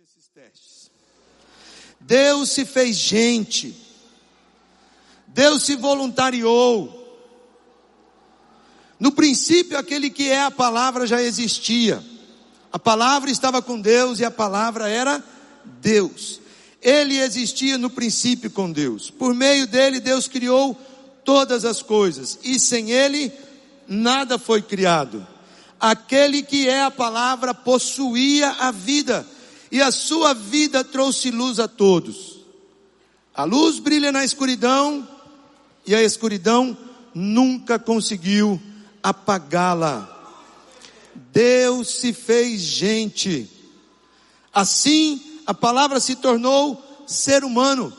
[0.00, 0.90] desses testes.
[2.00, 3.76] Deus se fez gente.
[5.26, 6.96] Deus se voluntariou.
[8.98, 12.02] No princípio, aquele que é a palavra já existia.
[12.72, 15.22] A palavra estava com Deus e a palavra era
[15.82, 16.40] Deus.
[16.80, 19.10] Ele existia no princípio com Deus.
[19.10, 20.74] Por meio dele, Deus criou
[21.26, 22.38] todas as coisas.
[22.42, 23.30] E sem ele,
[23.86, 25.26] nada foi criado.
[25.78, 29.26] Aquele que é a palavra possuía a vida
[29.70, 32.40] e a sua vida trouxe luz a todos.
[33.34, 35.06] A luz brilha na escuridão
[35.86, 36.76] e a escuridão
[37.14, 38.60] nunca conseguiu
[39.02, 40.08] apagá-la.
[41.32, 43.48] Deus se fez gente.
[44.52, 47.92] Assim, a palavra se tornou ser humano,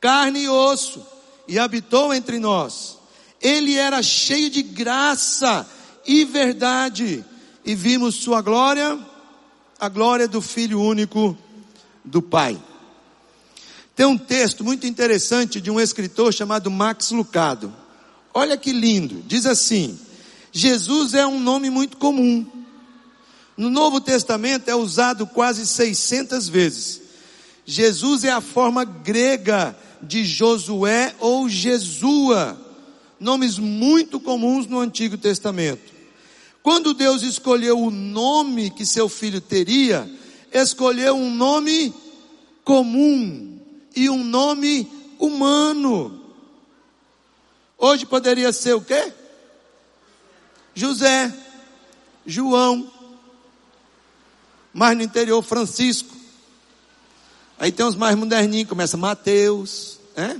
[0.00, 1.04] carne e osso,
[1.46, 2.98] e habitou entre nós.
[3.40, 5.68] Ele era cheio de graça
[6.04, 7.24] e verdade,
[7.64, 8.98] e vimos sua glória
[9.78, 11.36] a glória do Filho único
[12.04, 12.58] do Pai.
[13.94, 17.72] Tem um texto muito interessante de um escritor chamado Max Lucado.
[18.32, 19.22] Olha que lindo.
[19.26, 19.98] Diz assim:
[20.52, 22.46] Jesus é um nome muito comum.
[23.56, 27.00] No Novo Testamento é usado quase 600 vezes.
[27.64, 32.60] Jesus é a forma grega de Josué ou Jesua,
[33.18, 35.95] nomes muito comuns no Antigo Testamento.
[36.66, 40.10] Quando Deus escolheu o nome que seu filho teria,
[40.52, 41.94] escolheu um nome
[42.64, 43.60] comum
[43.94, 46.34] e um nome humano.
[47.78, 49.12] Hoje poderia ser o quê?
[50.74, 51.32] José,
[52.26, 52.90] João,
[54.74, 56.16] mais no interior Francisco.
[57.60, 60.36] Aí tem os mais moderninhos, começa Mateus, é?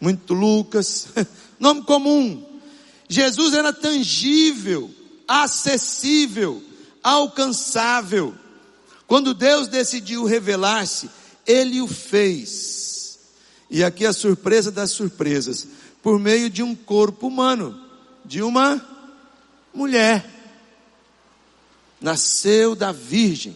[0.00, 1.08] Muito Lucas,
[1.60, 2.50] nome comum.
[3.10, 6.62] Jesus era tangível, acessível,
[7.02, 8.34] alcançável.
[9.06, 11.10] Quando Deus decidiu revelar-se,
[11.46, 13.18] Ele o fez.
[13.70, 15.66] E aqui a surpresa das surpresas,
[16.02, 17.80] por meio de um corpo humano,
[18.24, 18.84] de uma
[19.74, 20.28] mulher.
[22.00, 23.54] Nasceu da Virgem.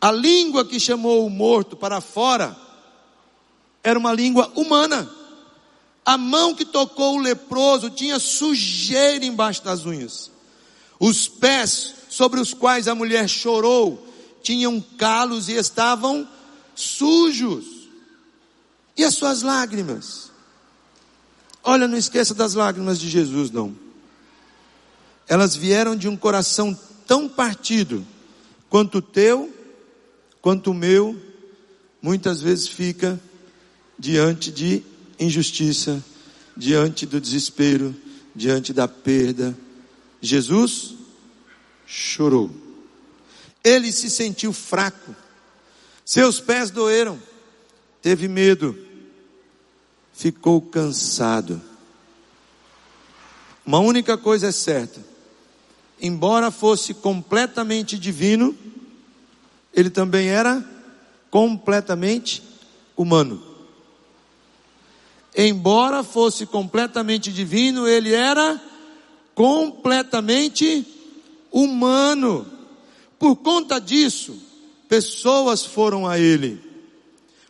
[0.00, 2.56] A língua que chamou o morto para fora
[3.82, 5.19] era uma língua humana.
[6.04, 10.30] A mão que tocou o leproso tinha sujeira embaixo das unhas.
[10.98, 14.06] Os pés sobre os quais a mulher chorou
[14.42, 16.28] tinham calos e estavam
[16.74, 17.64] sujos.
[18.96, 20.30] E as suas lágrimas?
[21.62, 23.74] Olha, não esqueça das lágrimas de Jesus, não.
[25.28, 28.06] Elas vieram de um coração tão partido
[28.68, 29.52] quanto o teu,
[30.40, 31.20] quanto o meu,
[32.00, 33.20] muitas vezes fica
[33.98, 34.82] diante de
[35.20, 36.02] injustiça,
[36.56, 37.94] diante do desespero,
[38.34, 39.56] diante da perda.
[40.20, 40.94] Jesus
[41.86, 42.50] chorou.
[43.62, 45.14] Ele se sentiu fraco.
[46.04, 47.20] Seus pés doeram.
[48.00, 48.76] Teve medo.
[50.12, 51.60] Ficou cansado.
[53.64, 55.04] Uma única coisa é certa.
[56.00, 58.56] Embora fosse completamente divino,
[59.72, 60.64] ele também era
[61.30, 62.42] completamente
[62.96, 63.49] humano.
[65.36, 68.60] Embora fosse completamente divino, ele era
[69.34, 70.86] completamente
[71.52, 72.46] humano.
[73.18, 74.36] Por conta disso,
[74.88, 76.60] pessoas foram a ele.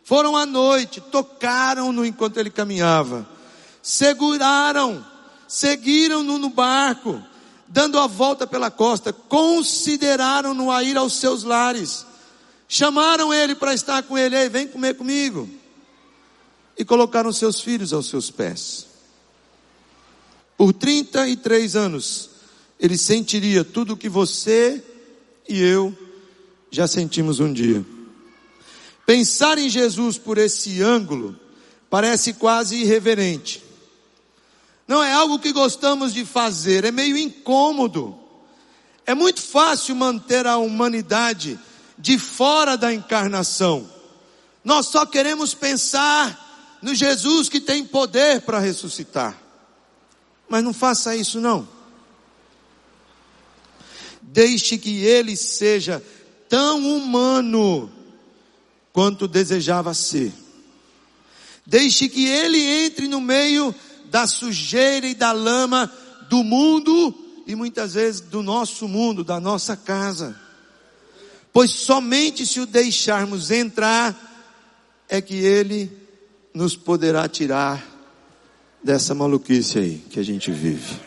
[0.03, 3.27] Foram à noite, tocaram-no enquanto ele caminhava,
[3.81, 5.05] seguraram,
[5.47, 7.21] seguiram-no no barco,
[7.67, 12.05] dando a volta pela costa, consideraram-no a ir aos seus lares,
[12.67, 15.60] chamaram ele para estar com ele, ei, vem comer comigo
[16.77, 18.87] e colocaram seus filhos aos seus pés.
[20.57, 22.29] Por 33 anos,
[22.79, 24.83] ele sentiria tudo o que você
[25.47, 25.95] e eu
[26.69, 27.85] já sentimos um dia.
[29.05, 31.35] Pensar em Jesus por esse ângulo
[31.89, 33.63] parece quase irreverente.
[34.87, 38.17] Não é algo que gostamos de fazer, é meio incômodo.
[39.05, 41.59] É muito fácil manter a humanidade
[41.97, 43.89] de fora da encarnação.
[44.63, 46.50] Nós só queremos pensar
[46.81, 49.37] no Jesus que tem poder para ressuscitar.
[50.49, 51.67] Mas não faça isso não.
[54.21, 56.03] Deixe que ele seja
[56.49, 57.91] tão humano
[58.91, 60.33] quanto desejava ser.
[61.65, 63.73] Deixe que ele entre no meio
[64.05, 65.91] da sujeira e da lama
[66.29, 70.39] do mundo e muitas vezes do nosso mundo, da nossa casa.
[71.53, 74.17] Pois somente se o deixarmos entrar
[75.07, 76.00] é que ele
[76.53, 77.85] nos poderá tirar
[78.83, 80.99] dessa maluquice aí que a gente vive.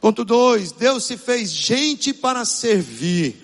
[0.00, 3.36] Ponto 2: Deus se fez gente para servir,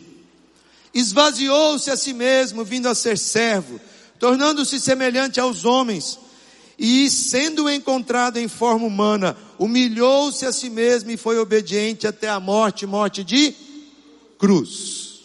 [0.95, 3.81] esvaziou-se a si mesmo, vindo a ser servo,
[4.19, 6.19] tornando-se semelhante aos homens,
[6.79, 12.41] e sendo encontrado em forma humana, humilhou-se a si mesmo e foi obediente até a
[12.41, 13.55] morte morte de
[14.39, 15.21] cruz.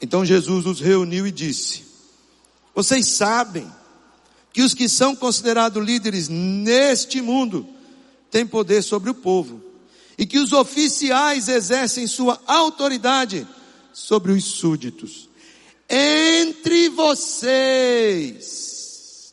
[0.00, 1.91] Então Jesus os reuniu e disse:
[2.74, 3.70] Vocês sabem
[4.52, 7.66] que os que são considerados líderes neste mundo
[8.30, 9.62] têm poder sobre o povo,
[10.16, 13.46] e que os oficiais exercem sua autoridade
[13.92, 15.28] sobre os súditos.
[15.88, 18.42] Entre vocês,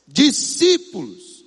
[0.07, 1.45] discípulos,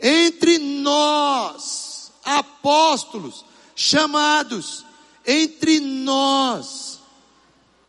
[0.00, 3.44] entre nós, apóstolos,
[3.74, 4.84] chamados,
[5.26, 6.98] entre nós,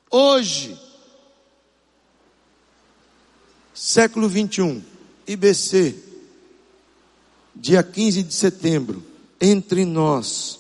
[0.10, 0.80] hoje,
[3.86, 4.82] século 21,
[5.28, 5.94] IBC,
[7.56, 9.06] dia 15 de setembro,
[9.40, 10.60] entre nós,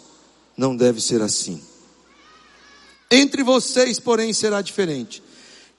[0.55, 1.59] não deve ser assim.
[3.09, 5.23] Entre vocês, porém, será diferente.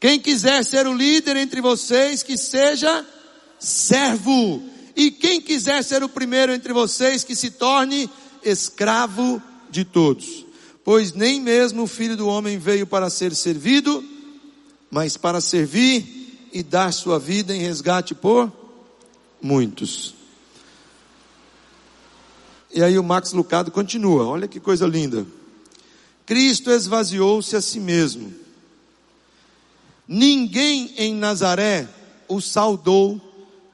[0.01, 3.07] Quem quiser ser o líder entre vocês, que seja
[3.61, 4.61] servo.
[4.97, 8.11] E quem quiser ser o primeiro entre vocês, que se torne
[8.43, 9.41] escravo
[9.71, 10.45] de todos.
[10.85, 14.05] Pois nem mesmo o filho do homem veio para ser servido,
[14.91, 18.53] mas para servir e dar sua vida em resgate por
[19.41, 20.15] muitos.
[22.73, 25.27] E aí o Max Lucado continua, olha que coisa linda.
[26.27, 28.35] Cristo esvaziou-se a si mesmo.
[30.07, 31.89] Ninguém em Nazaré
[32.29, 33.21] o saudou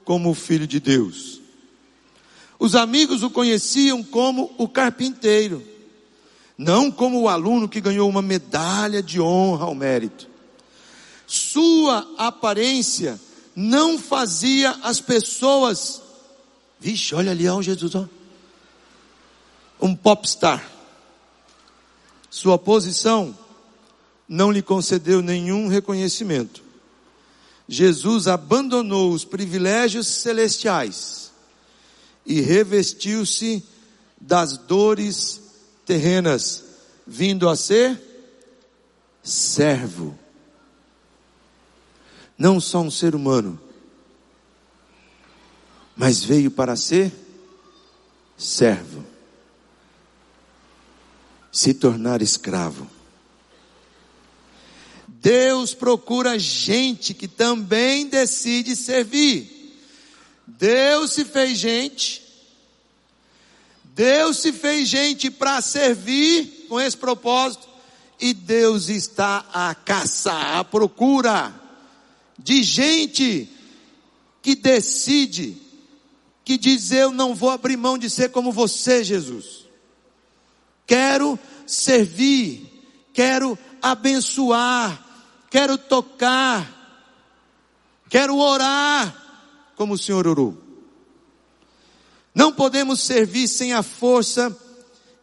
[0.05, 1.41] como o filho de Deus.
[2.59, 5.61] Os amigos o conheciam como o carpinteiro,
[6.57, 10.29] não como o aluno que ganhou uma medalha de honra ao mérito.
[11.33, 13.19] Sua aparência
[13.55, 15.99] não fazia as pessoas,
[16.79, 18.07] vixe, olha ali, ó, Jesus, ó,
[19.81, 20.63] um popstar.
[22.29, 23.35] Sua posição
[24.29, 26.61] não lhe concedeu nenhum reconhecimento.
[27.67, 31.31] Jesus abandonou os privilégios celestiais
[32.27, 33.63] e revestiu-se
[34.21, 35.41] das dores
[35.83, 36.63] terrenas,
[37.07, 37.99] vindo a ser
[39.23, 40.21] servo.
[42.43, 43.57] Não só um ser humano,
[45.95, 47.09] mas veio para ser
[48.37, 49.01] servo
[51.49, 52.85] se tornar escravo.
[55.07, 59.79] Deus procura gente que também decide servir.
[60.45, 62.21] Deus se fez gente.
[63.85, 67.69] Deus se fez gente para servir com esse propósito.
[68.19, 71.62] E Deus está a caçar, à procura
[72.37, 73.49] de gente
[74.41, 75.57] que decide,
[76.43, 79.63] que diz: Eu não vou abrir mão de ser como você, Jesus
[80.85, 82.69] quero servir,
[83.13, 85.03] quero abençoar,
[85.49, 86.69] quero tocar,
[88.09, 90.57] quero orar como o Senhor orou.
[92.33, 94.55] Não podemos servir sem a força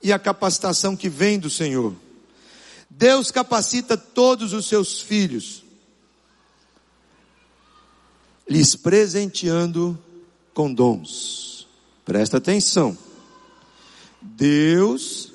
[0.03, 1.95] e a capacitação que vem do Senhor.
[2.89, 5.60] Deus capacita todos os seus filhos,
[8.51, 9.97] lhes presenteando
[10.53, 11.69] com dons.
[12.05, 12.99] Presta atenção.
[14.21, 15.33] Deus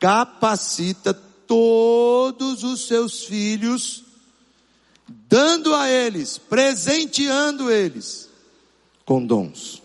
[0.00, 4.02] capacita todos os seus filhos,
[5.06, 8.28] dando a eles, presenteando eles
[9.04, 9.80] com dons.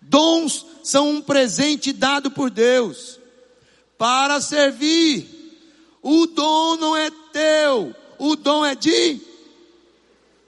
[0.00, 3.18] Dons são um presente dado por Deus
[3.98, 5.26] para servir.
[6.00, 9.25] O dom não é teu, o dom é de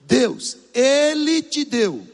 [0.09, 0.57] Deus.
[0.73, 2.07] Ele te deu.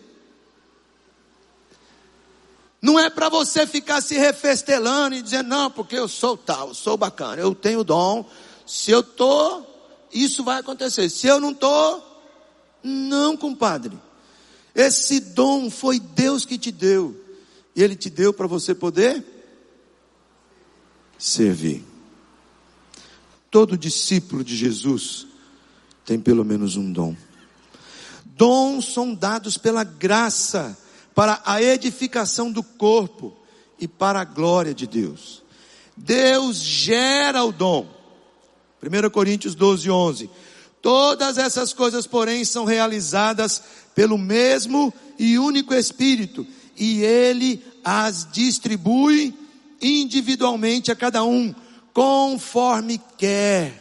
[2.83, 6.75] Não é para você ficar se refestelando e dizendo, não, porque eu sou tal, eu
[6.75, 8.29] sou bacana, eu tenho dom.
[8.67, 9.63] Se eu tô,
[10.13, 11.09] isso vai acontecer.
[11.09, 12.03] Se eu não tô,
[12.83, 13.99] não, compadre.
[14.75, 17.19] Esse dom foi Deus que te deu.
[17.75, 19.25] E Ele te deu para você poder
[21.17, 21.85] servir.
[23.51, 25.27] Todo discípulo de Jesus
[26.05, 27.17] tem pelo menos um dom.
[28.37, 30.77] Dons são dados pela graça
[31.15, 33.33] para a edificação do corpo
[33.79, 35.43] e para a glória de Deus.
[35.97, 37.87] Deus gera o dom.
[38.83, 40.31] 1 Coríntios 12, 11.
[40.83, 43.63] Todas essas coisas, porém, são realizadas
[43.95, 46.45] pelo mesmo e único Espírito,
[46.77, 49.33] e Ele as distribui
[49.81, 51.55] individualmente a cada um,
[51.93, 53.81] conforme quer.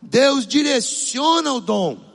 [0.00, 2.11] Deus direciona o dom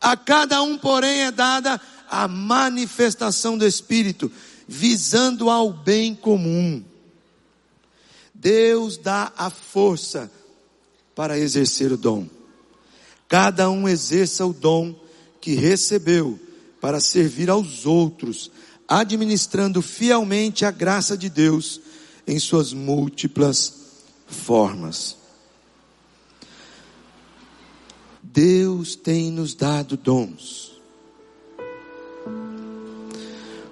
[0.00, 4.30] a cada um, porém, é dada a manifestação do Espírito.
[4.68, 6.82] visando ao bem comum.
[8.34, 10.30] Deus dá a força
[11.14, 12.26] para exercer o dom.
[13.28, 14.94] Cada um exerça o dom
[15.40, 16.38] que recebeu
[16.80, 18.50] para servir aos outros,
[18.86, 21.80] administrando fielmente a graça de Deus
[22.26, 23.72] em suas múltiplas
[24.26, 25.15] formas.
[28.36, 30.72] Deus tem nos dado dons.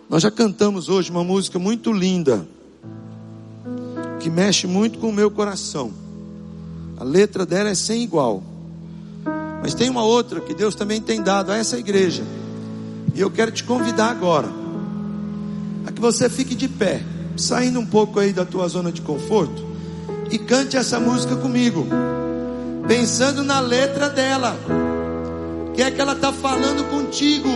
[0.08, 2.48] Nós já cantamos hoje uma música muito linda,
[4.20, 5.92] que mexe muito com o meu coração.
[6.96, 8.42] A letra dela é sem igual.
[9.60, 12.22] Mas tem uma outra que Deus também tem dado a essa igreja.
[13.14, 14.48] E eu quero te convidar agora
[15.86, 17.04] a que você fique de pé,
[17.36, 19.62] saindo um pouco aí da tua zona de conforto
[20.30, 21.86] e cante essa música comigo,
[22.86, 24.56] pensando na letra dela.
[25.68, 27.48] O que é que ela está falando contigo?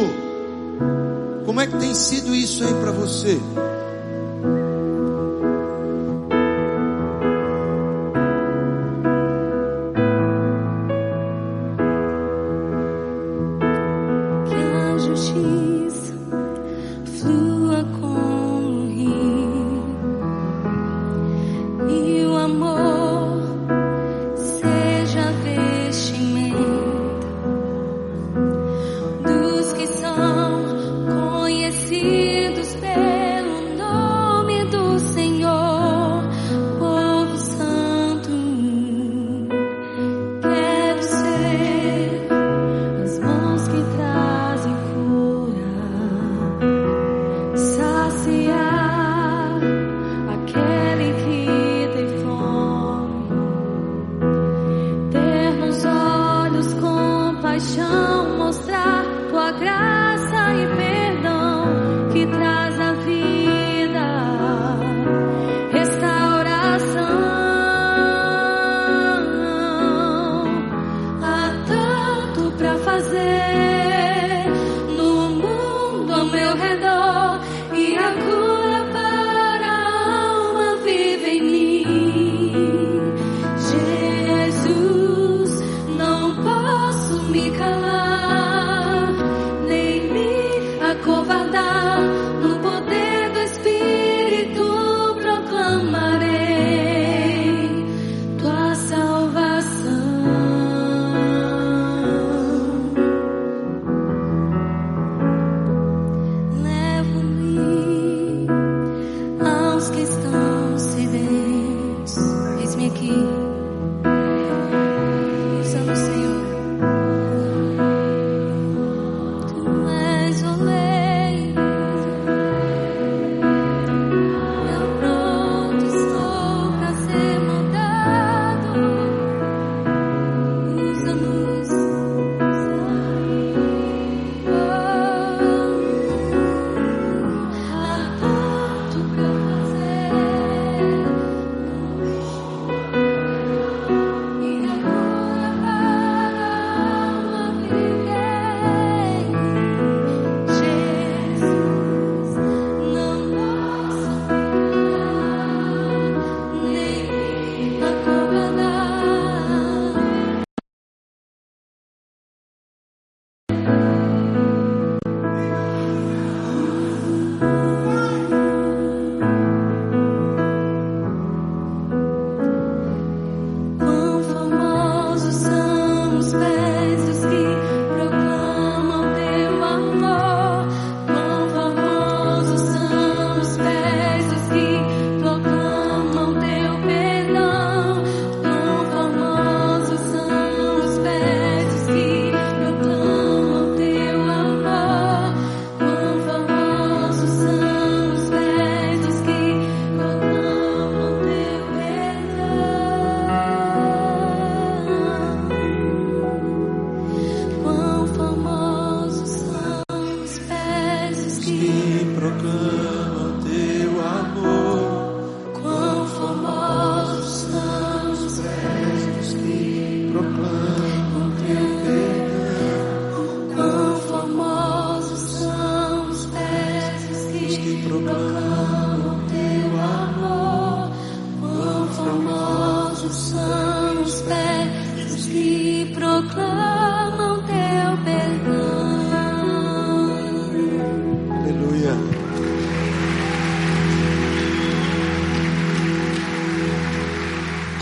[1.45, 3.39] Como é que tem sido isso aí para você?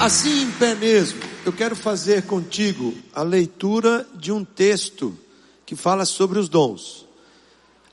[0.06, 5.18] Assim em pé mesmo, eu quero fazer contigo a leitura de um texto
[5.66, 7.04] que fala sobre os dons.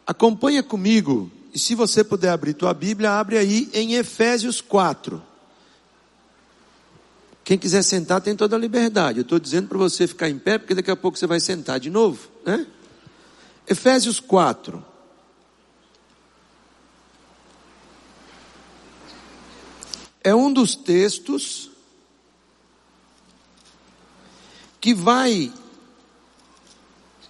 [0.05, 5.19] Acompanha comigo, e se você puder abrir tua Bíblia, abre aí em Efésios 4.
[7.43, 9.17] Quem quiser sentar tem toda a liberdade.
[9.17, 11.79] Eu estou dizendo para você ficar em pé, porque daqui a pouco você vai sentar
[11.79, 12.67] de novo, né?
[13.67, 14.85] Efésios 4.
[20.23, 21.72] É um dos textos
[24.83, 25.49] que vai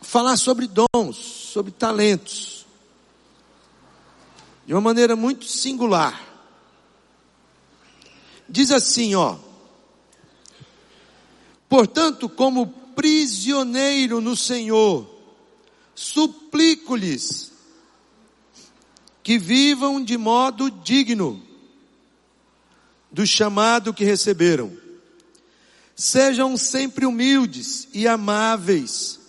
[0.02, 2.66] falar sobre dons, sobre talentos,
[4.66, 6.20] de uma maneira muito singular.
[8.50, 9.38] Diz assim, ó:
[11.70, 15.08] Portanto, como prisioneiro no Senhor,
[15.94, 17.52] suplico-lhes
[19.22, 21.40] que vivam de modo digno
[23.12, 24.82] do chamado que receberam
[25.96, 29.20] Sejam sempre humildes e amáveis,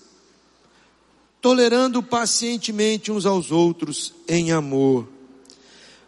[1.40, 5.06] tolerando pacientemente uns aos outros em amor.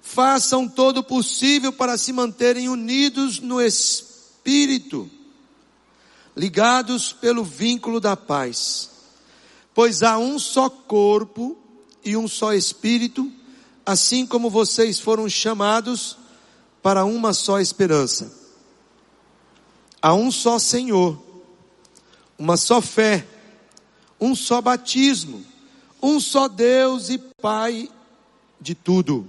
[0.00, 5.10] Façam todo o possível para se manterem unidos no Espírito,
[6.34, 8.90] ligados pelo vínculo da paz.
[9.74, 11.58] Pois há um só corpo
[12.02, 13.30] e um só Espírito,
[13.84, 16.16] assim como vocês foram chamados
[16.82, 18.45] para uma só esperança.
[20.00, 21.20] Há um só Senhor,
[22.38, 23.26] uma só fé,
[24.20, 25.44] um só batismo,
[26.02, 27.90] um só Deus e Pai
[28.60, 29.26] de tudo,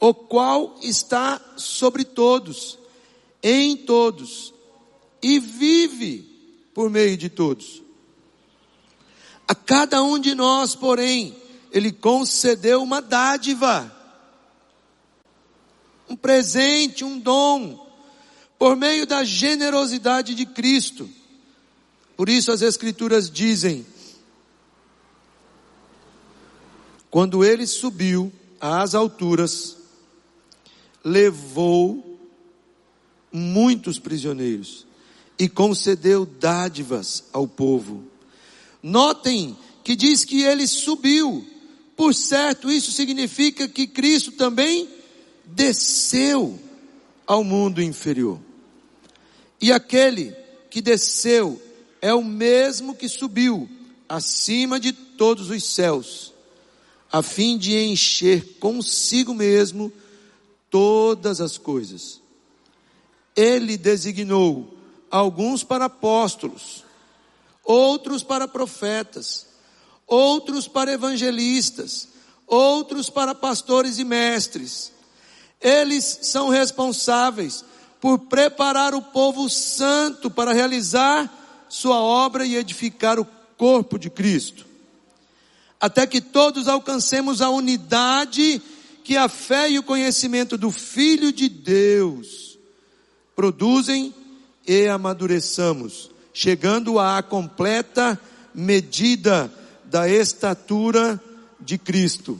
[0.00, 2.78] o qual está sobre todos,
[3.42, 4.54] em todos,
[5.22, 6.28] e vive
[6.74, 7.82] por meio de todos.
[9.46, 11.34] A cada um de nós, porém,
[11.72, 13.94] Ele concedeu uma dádiva,
[16.08, 17.87] um presente, um dom,
[18.58, 21.08] por meio da generosidade de Cristo.
[22.16, 23.86] Por isso as Escrituras dizem:
[27.10, 29.76] quando ele subiu às alturas,
[31.04, 32.18] levou
[33.32, 34.86] muitos prisioneiros
[35.38, 38.04] e concedeu dádivas ao povo.
[38.82, 41.46] Notem que diz que ele subiu.
[41.96, 44.88] Por certo, isso significa que Cristo também
[45.44, 46.58] desceu
[47.26, 48.38] ao mundo inferior.
[49.60, 50.34] E aquele
[50.70, 51.60] que desceu
[52.00, 53.68] é o mesmo que subiu
[54.08, 56.32] acima de todos os céus,
[57.10, 59.92] a fim de encher consigo mesmo
[60.70, 62.20] todas as coisas.
[63.34, 64.76] Ele designou
[65.10, 66.84] alguns para apóstolos,
[67.64, 69.46] outros para profetas,
[70.06, 72.08] outros para evangelistas,
[72.46, 74.92] outros para pastores e mestres.
[75.60, 77.64] Eles são responsáveis
[78.00, 81.32] por preparar o povo santo para realizar
[81.68, 84.66] sua obra e edificar o corpo de Cristo.
[85.80, 88.62] Até que todos alcancemos a unidade
[89.04, 92.58] que a fé e o conhecimento do Filho de Deus
[93.34, 94.14] produzem
[94.66, 98.20] e amadureçamos, chegando à completa
[98.54, 99.52] medida
[99.84, 101.22] da estatura
[101.60, 102.38] de Cristo.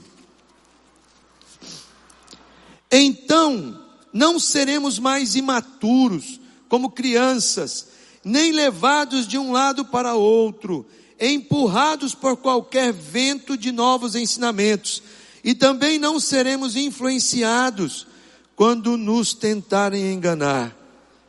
[2.91, 7.87] Então, não seremos mais imaturos, como crianças,
[8.23, 10.85] nem levados de um lado para outro,
[11.19, 15.01] empurrados por qualquer vento de novos ensinamentos,
[15.43, 18.07] e também não seremos influenciados
[18.55, 20.75] quando nos tentarem enganar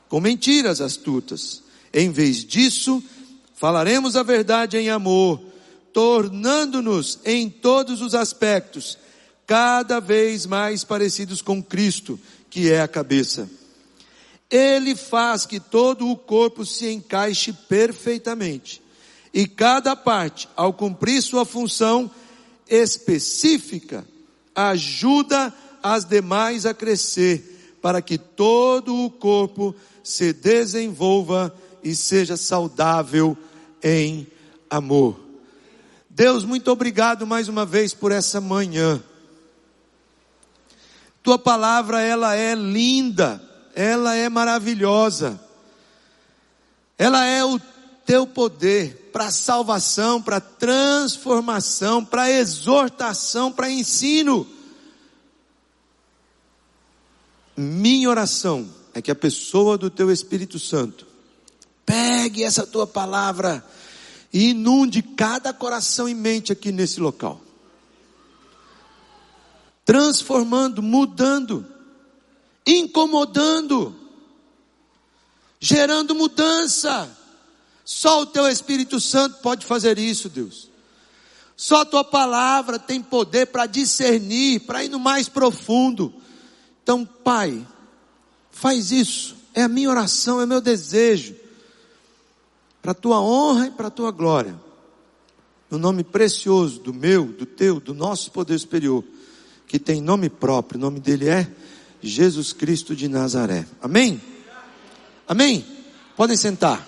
[0.08, 1.62] com mentiras astutas.
[1.94, 3.02] Em vez disso,
[3.54, 5.40] falaremos a verdade em amor,
[5.92, 8.98] tornando-nos em todos os aspectos
[9.46, 12.18] cada vez mais parecidos com Cristo,
[12.50, 13.48] que é a cabeça.
[14.50, 18.82] Ele faz que todo o corpo se encaixe perfeitamente.
[19.32, 22.10] E cada parte, ao cumprir sua função
[22.68, 24.04] específica,
[24.54, 33.38] ajuda as demais a crescer, para que todo o corpo se desenvolva e seja saudável
[33.82, 34.26] em
[34.68, 35.18] amor.
[36.08, 39.02] Deus, muito obrigado mais uma vez por essa manhã.
[41.22, 43.42] Tua palavra, ela é linda,
[43.74, 45.38] ela é maravilhosa.
[46.96, 47.61] Ela é o
[48.06, 54.46] teu poder para salvação, para transformação, para exortação, para ensino.
[57.56, 61.06] Minha oração é que a pessoa do teu Espírito Santo
[61.85, 63.64] pegue essa tua palavra
[64.33, 67.40] e inunde cada coração e mente aqui nesse local
[69.90, 71.66] transformando, mudando,
[72.64, 73.92] incomodando,
[75.59, 77.11] gerando mudança.
[77.85, 80.70] Só o teu Espírito Santo pode fazer isso, Deus.
[81.57, 86.14] Só a tua palavra tem poder para discernir, para ir no mais profundo.
[86.85, 87.66] Então, Pai,
[88.53, 89.35] faz isso.
[89.53, 91.35] É a minha oração, é o meu desejo.
[92.81, 94.57] Para a tua honra e para a tua glória.
[95.68, 99.03] No nome precioso do meu, do teu, do nosso poder superior,
[99.70, 101.48] que tem nome próprio, o nome dele é
[102.02, 103.64] Jesus Cristo de Nazaré.
[103.80, 104.20] Amém?
[105.28, 105.64] Amém?
[106.16, 106.85] Podem sentar.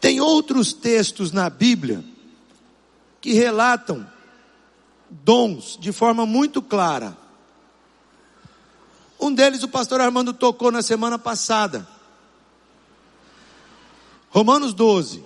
[0.00, 2.04] Tem outros textos na Bíblia
[3.20, 4.06] que relatam
[5.10, 7.16] dons de forma muito clara.
[9.18, 11.88] Um deles o pastor Armando tocou na semana passada.
[14.32, 15.22] Romanos 12.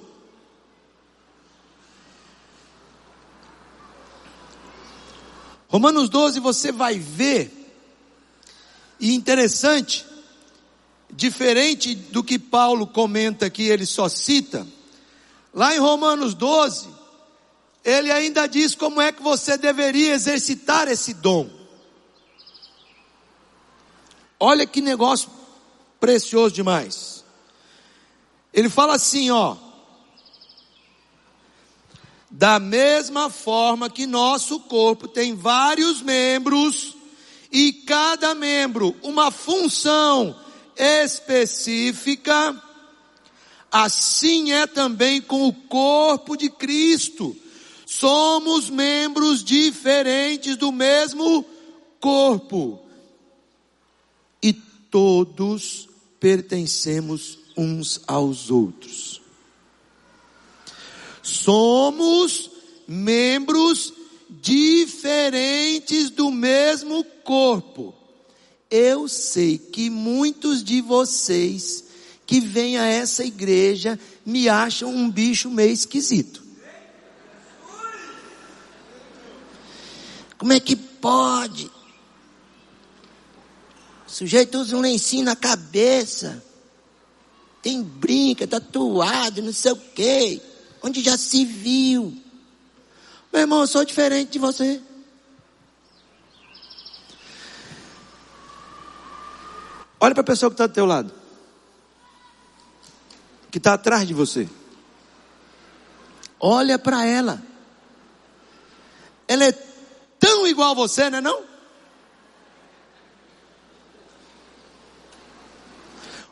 [5.69, 7.53] Romanos 12 você vai ver,
[8.99, 10.05] e interessante,
[11.11, 14.67] diferente do que Paulo comenta que ele só cita,
[15.55, 16.89] lá em Romanos 12,
[17.85, 21.49] ele ainda diz como é que você deveria exercitar esse dom.
[24.41, 25.31] Olha que negócio
[26.01, 27.16] precioso demais.
[28.57, 29.55] Ele fala assim, ó:
[32.31, 36.97] Da mesma forma que nosso corpo tem vários membros
[37.53, 40.35] e cada membro uma função
[40.75, 42.61] específica,
[43.71, 47.37] assim é também com o corpo de Cristo.
[47.85, 51.45] Somos membros diferentes do mesmo
[52.01, 52.81] corpo.
[54.43, 55.89] E todos
[56.19, 59.21] pertencemos uns aos outros.
[61.23, 62.51] Somos
[62.87, 63.93] membros
[64.29, 67.95] diferentes do mesmo corpo
[68.71, 71.85] eu sei que muitos de vocês
[72.27, 76.43] que vêm a essa igreja me acham um bicho meio esquisito.
[80.37, 81.71] Como é que pode?
[84.07, 86.45] O sujeito usa um lencinho na cabeça,
[87.67, 90.41] tem brinca, tatuado, não sei o quê.
[90.81, 92.17] Onde já se viu?
[93.33, 94.81] Meu irmão, eu sou diferente de você.
[99.99, 101.13] Olha para a pessoa que está do teu lado.
[103.51, 104.49] Que está atrás de você.
[106.39, 107.43] Olha para ela.
[109.27, 109.53] Ela é
[110.21, 111.43] tão igual a você, não é não?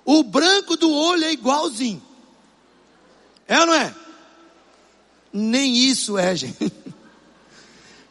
[0.05, 2.03] O branco do olho é igualzinho.
[3.49, 3.95] É ou não é?
[5.33, 6.73] Nem isso é, gente.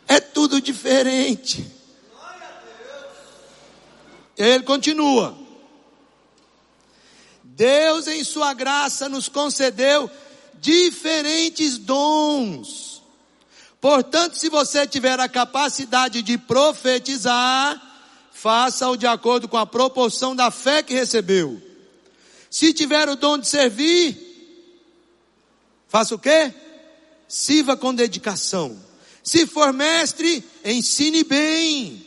[0.08, 1.66] É tudo diferente.
[4.38, 5.38] Ele continua.
[7.44, 10.10] Deus, em Sua graça, nos concedeu
[10.56, 13.02] diferentes dons.
[13.80, 17.82] Portanto, se você tiver a capacidade de profetizar,
[18.32, 21.62] faça-o de acordo com a proporção da fé que recebeu.
[22.54, 24.16] Se tiver o dom de servir,
[25.88, 26.54] faça o quê?
[27.28, 28.80] Sirva com dedicação.
[29.24, 32.06] Se for mestre, ensine bem.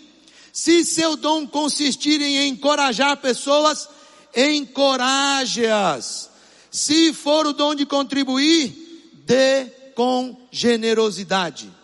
[0.52, 3.88] Se seu dom consistir em encorajar pessoas,
[4.36, 6.30] encoraje-as.
[6.70, 9.64] Se for o dom de contribuir, dê
[9.96, 11.74] com generosidade.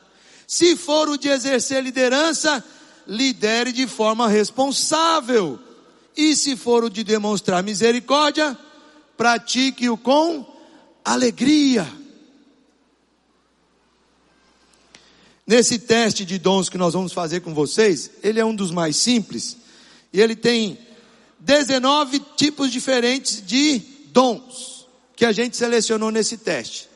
[0.47, 2.65] Se for o de exercer liderança,
[3.09, 5.59] lidere de forma responsável.
[6.17, 8.57] E se for o de demonstrar misericórdia,
[9.17, 10.47] pratique-o com
[11.05, 11.87] alegria.
[15.47, 18.97] Nesse teste de dons que nós vamos fazer com vocês, ele é um dos mais
[18.97, 19.57] simples,
[20.13, 20.79] e ele tem
[21.41, 26.89] 19 tipos diferentes de dons que a gente selecionou nesse teste,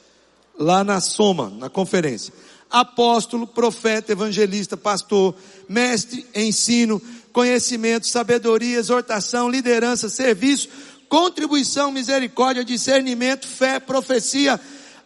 [0.58, 2.32] lá na soma, na conferência.
[2.70, 5.34] Apóstolo, profeta, evangelista, pastor,
[5.68, 7.00] mestre, ensino,
[7.36, 10.70] conhecimento, sabedoria, exortação, liderança, serviço,
[11.06, 14.58] contribuição, misericórdia, discernimento, fé, profecia,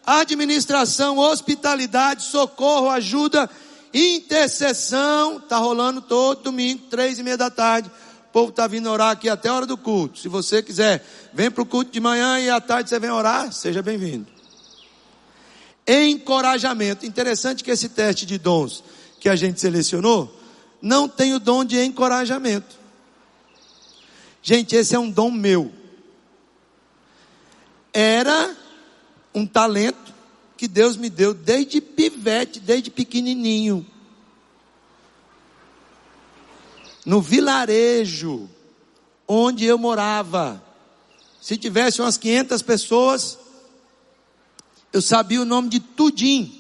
[0.06, 3.50] administração, hospitalidade, socorro, ajuda,
[3.92, 7.90] intercessão, tá rolando todo domingo, três e meia da tarde,
[8.28, 10.20] o povo está vindo orar aqui até a hora do culto.
[10.20, 13.52] Se você quiser, vem para o culto de manhã e à tarde você vem orar,
[13.52, 14.28] seja bem-vindo.
[15.84, 17.04] Encorajamento.
[17.04, 18.84] Interessante que esse teste de dons
[19.18, 20.39] que a gente selecionou
[20.80, 22.78] não tem o dom de encorajamento.
[24.42, 25.72] Gente, esse é um dom meu.
[27.92, 28.56] Era
[29.34, 30.14] um talento
[30.56, 33.86] que Deus me deu desde pivete, desde pequenininho.
[37.04, 38.48] No vilarejo
[39.26, 40.62] onde eu morava,
[41.40, 43.38] se tivesse umas 500 pessoas,
[44.92, 46.59] eu sabia o nome de tudinho.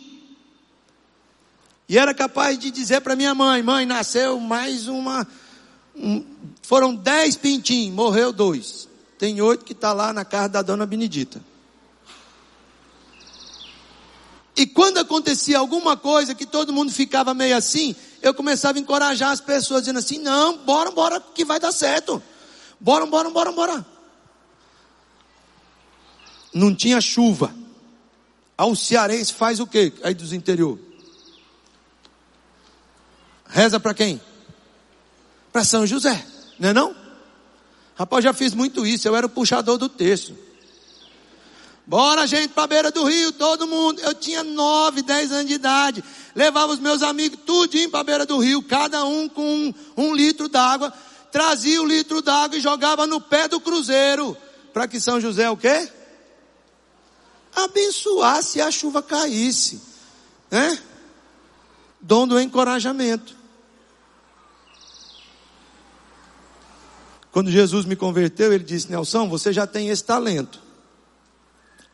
[1.90, 5.26] E era capaz de dizer para minha mãe: mãe, nasceu mais uma.
[5.96, 6.24] Um,
[6.62, 8.88] foram dez pintinhos, morreu dois.
[9.18, 11.42] Tem oito que está lá na casa da dona Benedita.
[14.54, 19.32] E quando acontecia alguma coisa que todo mundo ficava meio assim, eu começava a encorajar
[19.32, 22.22] as pessoas, dizendo assim: não, bora, bora, que vai dar certo.
[22.78, 23.86] Bora, bora, bora, bora.
[26.54, 27.52] Não tinha chuva.
[28.56, 29.92] Ao cearense faz o quê?
[30.04, 30.78] Aí dos interior.
[33.50, 34.20] Reza para quem?
[35.52, 36.24] Para São José,
[36.58, 36.96] não é não?
[37.96, 40.34] Rapaz, já fiz muito isso, eu era o puxador do texto.
[41.86, 44.00] Bora, gente, para a beira do rio, todo mundo.
[44.00, 46.04] Eu tinha nove, dez anos de idade.
[46.36, 50.14] Levava os meus amigos tudinho para a beira do rio, cada um com um, um
[50.14, 50.92] litro d'água.
[51.32, 54.36] Trazia o litro d'água e jogava no pé do cruzeiro.
[54.72, 55.90] Para que São José o quê?
[57.56, 59.82] Abençoasse a chuva caísse.
[60.48, 60.78] Né?
[62.00, 63.39] Dom do encorajamento.
[67.32, 70.60] Quando Jesus me converteu, ele disse: Nelson, você já tem esse talento.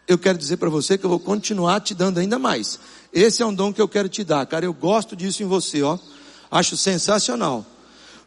[0.08, 2.78] Eu quero dizer para você que eu vou continuar te dando ainda mais.
[3.12, 4.64] Esse é um dom que eu quero te dar, cara.
[4.64, 5.98] Eu gosto disso em você, ó.
[6.50, 7.66] Acho sensacional.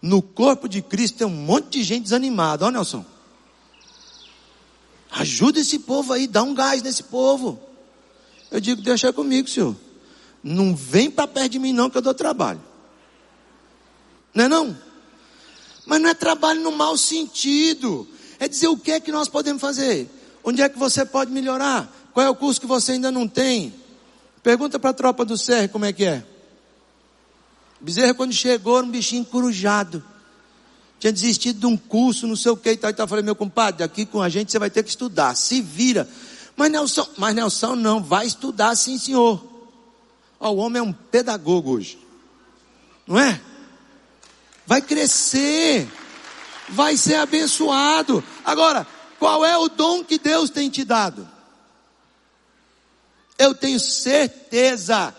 [0.02, 3.06] No corpo de Cristo tem um monte de gente desanimada, ó, Nelson.
[5.12, 7.60] Ajuda esse povo aí, dá um gás nesse povo.
[8.52, 9.76] Eu digo, deixa comigo, senhor.
[10.44, 12.62] Não vem para perto de mim, não, que eu dou trabalho.
[14.34, 14.78] Não é não?
[15.90, 18.08] Mas não é trabalho no mau sentido.
[18.38, 20.08] É dizer o que é que nós podemos fazer.
[20.44, 21.92] Onde é que você pode melhorar?
[22.14, 23.74] Qual é o curso que você ainda não tem?
[24.44, 26.24] Pergunta para a tropa do Serra como é que é.
[27.82, 30.04] Bezerra, quando chegou, era um bichinho corujado.
[31.00, 32.92] Tinha desistido de um curso, não sei o que e tal.
[32.92, 33.08] E tal.
[33.08, 35.36] falei, meu compadre, aqui com a gente você vai ter que estudar.
[35.36, 36.08] Se vira.
[36.56, 39.44] Mas Nelson, mas Nelson não, vai estudar sim, senhor.
[40.40, 41.98] O homem é um pedagogo hoje.
[43.08, 43.42] Não é?
[44.70, 45.90] Vai crescer,
[46.70, 48.24] vai ser abençoado.
[48.46, 48.86] Agora,
[49.18, 51.28] qual é o dom que Deus tem te dado?
[53.36, 55.12] Eu tenho certeza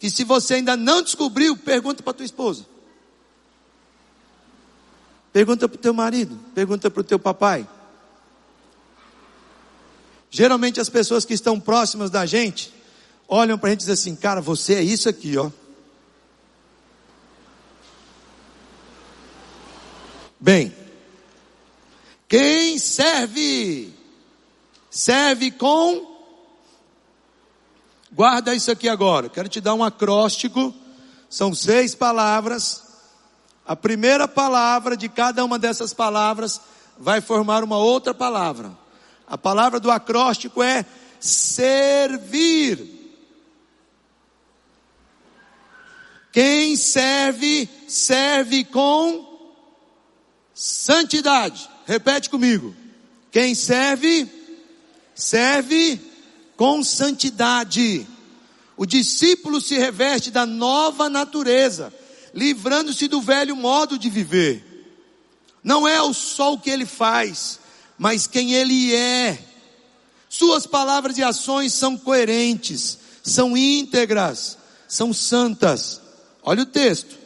[0.00, 2.64] que se você ainda não descobriu, pergunta para tua esposa.
[5.34, 7.68] Pergunta para o teu marido, pergunta para o teu papai.
[10.30, 12.72] Geralmente as pessoas que estão próximas da gente
[13.28, 15.50] olham para a gente e dizem assim, cara, você é isso aqui, ó.
[20.42, 20.74] Bem,
[22.28, 23.94] quem serve,
[24.90, 26.04] serve com.
[28.10, 29.28] Guarda isso aqui agora.
[29.28, 30.74] Quero te dar um acróstico.
[31.30, 32.82] São seis palavras.
[33.64, 36.60] A primeira palavra de cada uma dessas palavras
[36.98, 38.76] vai formar uma outra palavra.
[39.28, 40.84] A palavra do acróstico é
[41.20, 42.84] servir.
[46.32, 49.31] Quem serve, serve com
[50.54, 51.68] Santidade.
[51.86, 52.74] Repete comigo.
[53.30, 54.30] Quem serve,
[55.14, 56.00] serve
[56.56, 58.06] com santidade.
[58.76, 61.92] O discípulo se reveste da nova natureza,
[62.34, 64.64] livrando-se do velho modo de viver.
[65.62, 67.60] Não é o só o que ele faz,
[67.96, 69.38] mas quem ele é.
[70.28, 76.00] Suas palavras e ações são coerentes, são íntegras, são santas.
[76.42, 77.18] Olha o texto.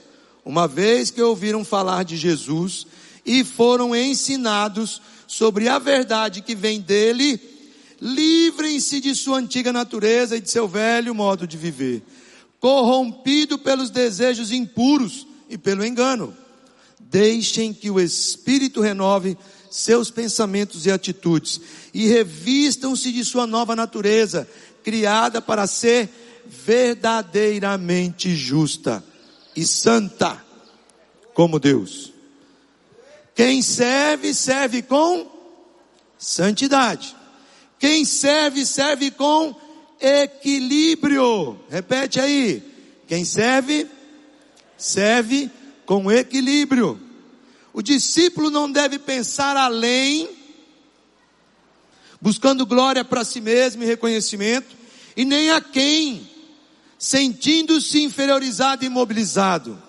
[0.44, 2.86] Uma vez que ouviram falar de Jesus,
[3.26, 7.40] e foram ensinados sobre a verdade que vem dele,
[8.00, 12.02] livrem-se de sua antiga natureza e de seu velho modo de viver,
[12.60, 16.34] corrompido pelos desejos impuros e pelo engano.
[17.00, 19.36] Deixem que o Espírito renove
[19.70, 21.60] seus pensamentos e atitudes
[21.92, 24.48] e revistam-se de sua nova natureza,
[24.84, 26.08] criada para ser
[26.46, 29.04] verdadeiramente justa
[29.56, 30.44] e santa
[31.34, 32.15] como Deus.
[33.36, 35.30] Quem serve, serve com
[36.18, 37.14] santidade.
[37.78, 39.54] Quem serve, serve com
[40.00, 41.60] equilíbrio.
[41.68, 42.62] Repete aí.
[43.06, 43.86] Quem serve,
[44.78, 45.50] serve
[45.84, 46.98] com equilíbrio.
[47.74, 50.30] O discípulo não deve pensar além,
[52.18, 54.74] buscando glória para si mesmo e reconhecimento,
[55.14, 56.26] e nem a quem,
[56.98, 59.85] sentindo-se inferiorizado e imobilizado.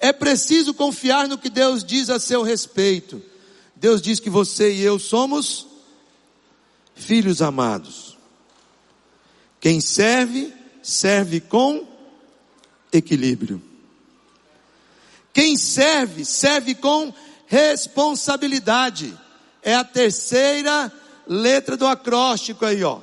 [0.00, 3.22] É preciso confiar no que Deus diz a seu respeito.
[3.76, 5.66] Deus diz que você e eu somos
[6.94, 8.16] filhos amados.
[9.60, 11.86] Quem serve, serve com
[12.90, 13.62] equilíbrio.
[15.34, 17.12] Quem serve, serve com
[17.46, 19.16] responsabilidade.
[19.62, 20.90] É a terceira
[21.26, 23.00] letra do acróstico aí, ó.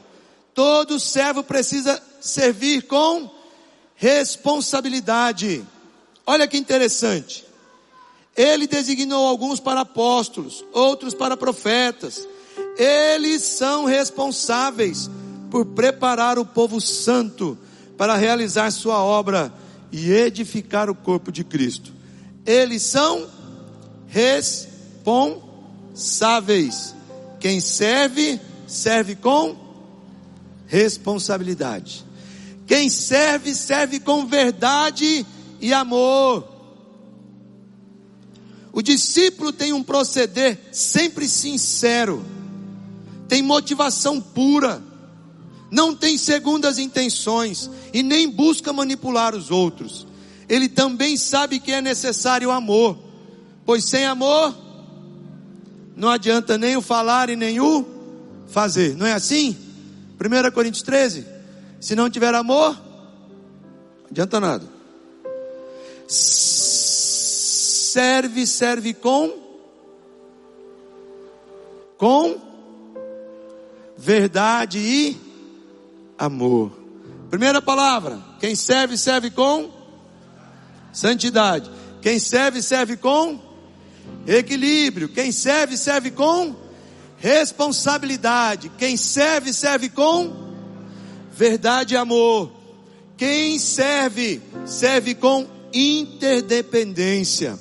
[0.54, 3.30] Todo servo precisa servir com
[3.96, 5.64] responsabilidade.
[6.28, 7.46] Olha que interessante.
[8.36, 12.28] Ele designou alguns para apóstolos, outros para profetas.
[12.78, 15.10] Eles são responsáveis
[15.50, 17.58] por preparar o povo santo
[17.98, 19.54] para realizar sua obra
[19.92, 21.94] e edificar o corpo de Cristo.
[22.46, 23.26] Eles são
[24.08, 26.94] responsáveis.
[27.40, 29.56] Quem serve, serve com
[30.68, 32.06] responsabilidade.
[32.68, 35.26] Quem serve, serve com verdade
[35.60, 36.48] e amor.
[38.72, 42.24] O discípulo tem um proceder sempre sincero,
[43.28, 44.82] tem motivação pura,
[45.72, 50.06] não tem segundas intenções e nem busca manipular os outros.
[50.48, 52.98] Ele também sabe que é necessário amor,
[53.66, 54.56] pois sem amor
[55.96, 57.84] não adianta nem o falar e nem o
[58.48, 59.58] fazer, não é assim?
[60.20, 61.26] 1 Coríntios 13:
[61.80, 64.77] se não tiver amor, não adianta nada.
[66.08, 67.98] Serve,
[68.48, 69.48] serve com
[71.98, 72.40] com
[73.98, 75.18] verdade e
[76.18, 76.72] amor.
[77.30, 79.70] Primeira palavra, quem serve, serve com
[80.94, 81.70] santidade.
[82.02, 83.40] Quem serve, serve com
[84.26, 85.10] equilíbrio.
[85.10, 86.56] Quem serve, serve com
[87.18, 88.72] responsabilidade.
[88.78, 90.48] Quem serve, serve com
[91.32, 92.52] verdade e amor.
[93.18, 97.58] Quem serve, serve com interdependência.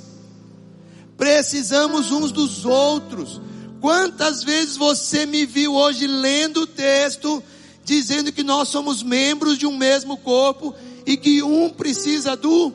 [1.16, 3.40] Precisamos uns dos outros.
[3.80, 7.42] Quantas vezes você me viu hoje lendo o texto,
[7.84, 10.74] dizendo que nós somos membros de um mesmo corpo
[11.04, 12.72] e que um precisa do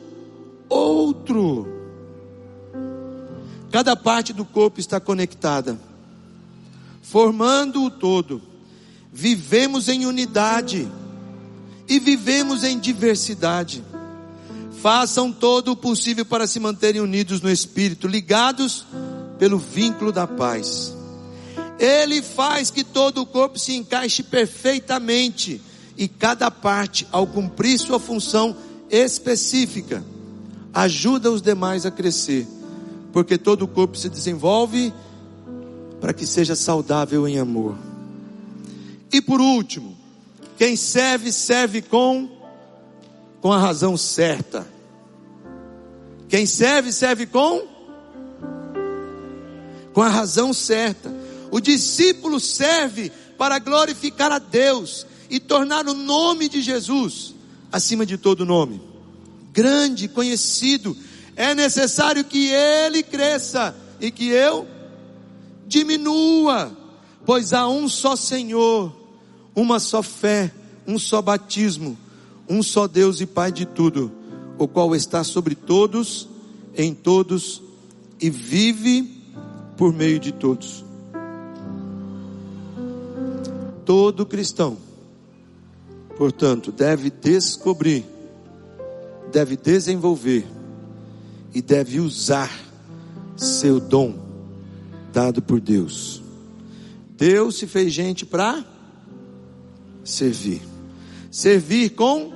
[0.68, 1.68] outro.
[3.70, 5.78] Cada parte do corpo está conectada,
[7.02, 8.40] formando o todo.
[9.12, 10.88] Vivemos em unidade
[11.88, 13.84] e vivemos em diversidade.
[14.82, 18.84] Façam todo o possível para se manterem unidos no espírito, ligados
[19.38, 20.92] pelo vínculo da paz.
[21.78, 25.60] Ele faz que todo o corpo se encaixe perfeitamente
[25.96, 28.56] e cada parte, ao cumprir sua função
[28.90, 30.04] específica,
[30.74, 32.44] ajuda os demais a crescer,
[33.12, 34.92] porque todo o corpo se desenvolve
[36.00, 37.76] para que seja saudável em amor.
[39.12, 39.96] E por último,
[40.58, 42.42] quem serve, serve com
[43.42, 44.71] com a razão certa.
[46.32, 47.68] Quem serve, serve com
[49.92, 51.14] com a razão certa.
[51.50, 57.34] O discípulo serve para glorificar a Deus e tornar o nome de Jesus
[57.70, 58.80] acima de todo nome
[59.52, 60.96] grande, conhecido.
[61.36, 64.66] É necessário que ele cresça e que eu
[65.66, 66.74] diminua,
[67.26, 68.90] pois há um só Senhor,
[69.54, 70.50] uma só fé,
[70.86, 71.98] um só batismo,
[72.48, 74.10] um só Deus e Pai de tudo,
[74.58, 76.28] o qual está sobre todos,
[76.76, 77.62] em todos
[78.20, 79.22] e vive
[79.76, 80.84] por meio de todos.
[83.84, 84.76] Todo cristão,
[86.16, 88.04] portanto, deve descobrir
[89.32, 90.46] deve desenvolver
[91.54, 92.50] e deve usar
[93.36, 94.14] seu dom
[95.12, 96.22] dado por Deus.
[97.16, 98.64] Deus se fez gente para
[100.04, 100.62] servir.
[101.30, 102.32] Servir com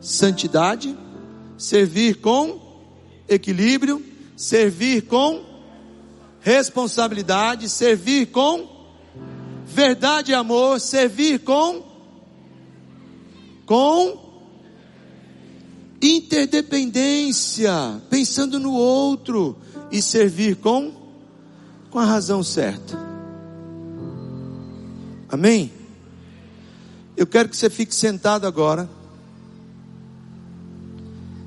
[0.00, 0.96] santidade,
[1.64, 2.60] servir com
[3.28, 4.04] equilíbrio,
[4.36, 5.42] servir com
[6.40, 8.68] responsabilidade, servir com
[9.64, 11.82] verdade e amor, servir com
[13.64, 14.22] com
[16.02, 17.72] interdependência,
[18.10, 19.56] pensando no outro
[19.90, 20.92] e servir com
[21.90, 22.98] com a razão certa.
[25.30, 25.72] Amém?
[27.16, 28.88] Eu quero que você fique sentado agora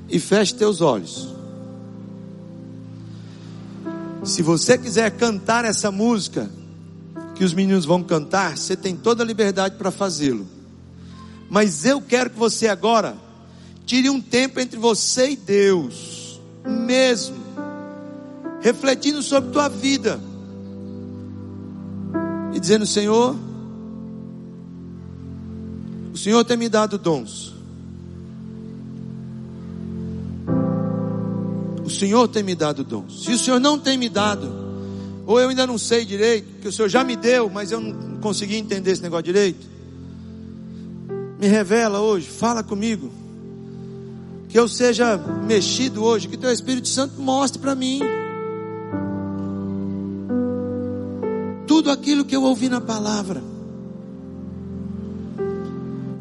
[0.08, 1.28] e feche teus olhos.
[4.24, 6.50] Se você quiser cantar essa música
[7.34, 10.46] que os meninos vão cantar, você tem toda a liberdade para fazê-lo.
[11.48, 13.16] Mas eu quero que você agora
[13.88, 17.38] Tire um tempo entre você e Deus, mesmo,
[18.60, 20.20] refletindo sobre tua vida
[22.52, 23.34] e dizendo: Senhor,
[26.12, 27.54] o Senhor tem me dado dons.
[31.98, 33.24] Senhor tem me dado dons.
[33.24, 34.50] Se o Senhor não tem me dado,
[35.26, 38.18] ou eu ainda não sei direito, que o Senhor já me deu, mas eu não
[38.18, 39.66] consegui entender esse negócio direito,
[41.38, 43.10] me revela hoje, fala comigo.
[44.48, 48.00] Que eu seja mexido hoje, que teu Espírito Santo mostre para mim.
[51.66, 53.42] Tudo aquilo que eu ouvi na palavra.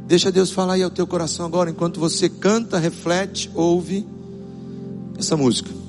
[0.05, 4.05] Deixa Deus falar aí ao teu coração agora, enquanto você canta, reflete, ouve
[5.17, 5.86] essa música.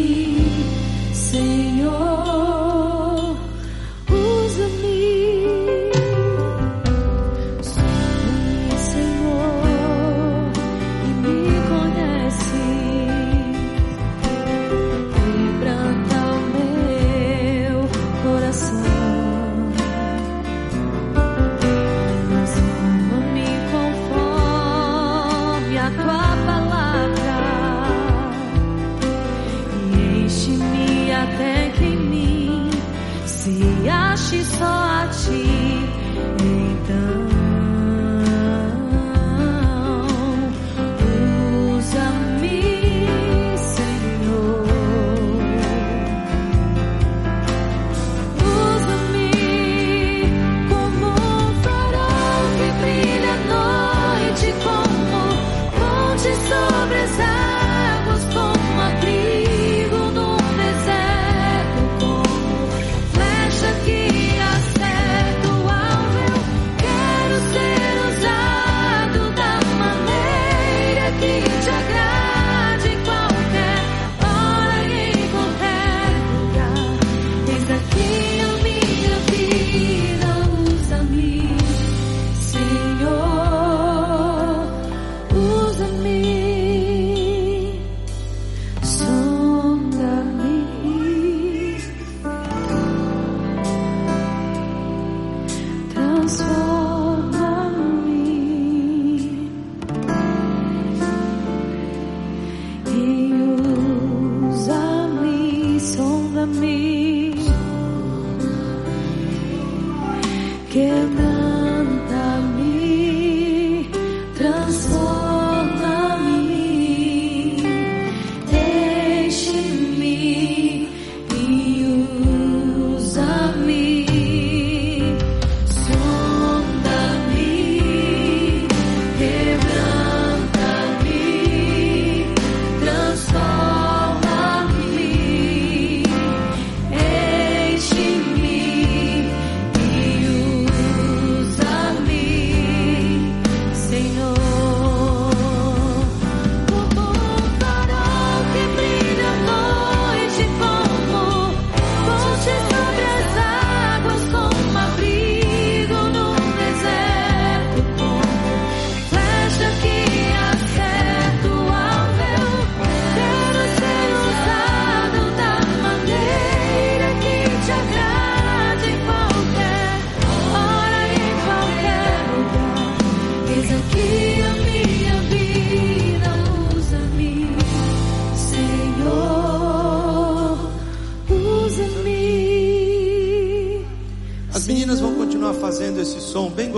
[0.00, 0.49] Até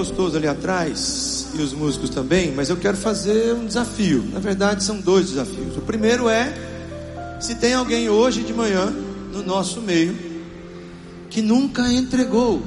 [0.02, 4.24] gostoso ali atrás e os músicos também, mas eu quero fazer um desafio.
[4.32, 5.76] Na verdade, são dois desafios.
[5.76, 6.52] O primeiro é
[7.38, 8.92] se tem alguém hoje de manhã
[9.32, 10.16] no nosso meio
[11.30, 12.60] que nunca entregou,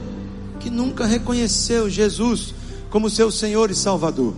[0.61, 2.53] que nunca reconheceu Jesus
[2.89, 4.33] como seu Senhor e Salvador.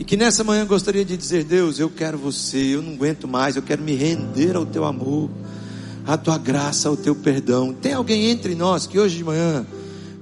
[0.00, 3.54] E que nessa manhã gostaria de dizer: Deus, eu quero você, eu não aguento mais,
[3.54, 5.30] eu quero me render ao teu amor,
[6.04, 7.72] à tua graça, ao teu perdão.
[7.72, 9.64] Tem alguém entre nós que hoje de manhã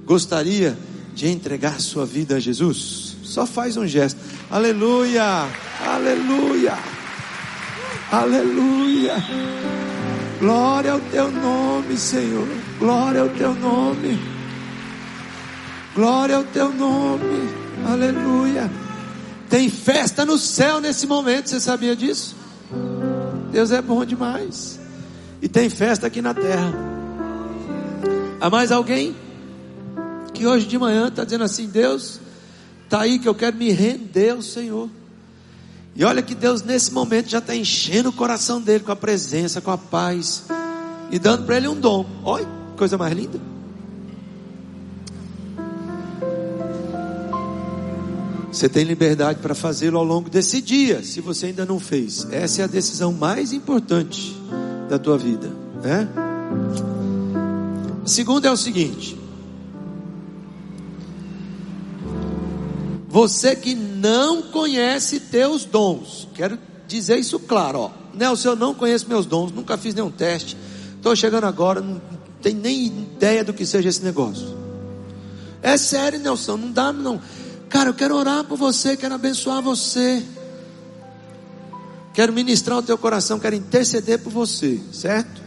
[0.07, 0.77] gostaria
[1.13, 3.17] de entregar sua vida a Jesus?
[3.23, 4.17] Só faz um gesto.
[4.49, 5.45] Aleluia!
[5.85, 6.77] Aleluia!
[8.09, 9.15] Aleluia!
[10.39, 12.47] Glória ao teu nome, Senhor.
[12.79, 14.17] Glória ao teu nome.
[15.93, 17.49] Glória ao teu nome.
[17.85, 18.71] Aleluia.
[19.49, 22.33] Tem festa no céu nesse momento, você sabia disso?
[23.51, 24.79] Deus é bom demais.
[25.41, 26.73] E tem festa aqui na terra.
[28.39, 29.15] Há mais alguém
[30.37, 32.19] que hoje de manhã está dizendo assim: Deus,
[32.83, 34.87] está aí que eu quero me render ao Senhor.
[35.95, 39.59] E olha que Deus nesse momento já está enchendo o coração dele com a presença,
[39.59, 40.43] com a paz
[41.09, 42.05] e dando para ele um dom.
[42.23, 43.39] Olha, coisa mais linda.
[48.51, 52.27] Você tem liberdade para fazê-lo ao longo desse dia, se você ainda não fez.
[52.31, 54.37] Essa é a decisão mais importante
[54.87, 55.51] da tua vida,
[55.83, 56.07] né?
[58.05, 59.17] Segundo é o seguinte:
[63.17, 66.55] Você que não conhece teus dons, quero
[66.87, 67.91] dizer isso claro, ó.
[68.13, 70.55] Nelson, eu não conheço meus dons, nunca fiz nenhum teste,
[70.95, 71.99] estou chegando agora, não
[72.43, 74.55] tenho nem ideia do que seja esse negócio.
[75.63, 77.19] É sério, Nelson, não dá, não.
[77.69, 80.23] Cara, eu quero orar por você, quero abençoar você.
[82.13, 85.41] Quero ministrar o teu coração, quero interceder por você, certo?